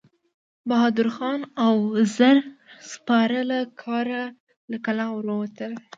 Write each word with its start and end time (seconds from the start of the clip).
بهادر 0.69 1.07
خان 1.15 1.39
او 1.65 1.75
زر 2.15 2.37
سپاره 2.91 3.39
له 4.69 4.77
کلا 4.85 5.05
ور 5.13 5.25
ووتل. 5.29 5.71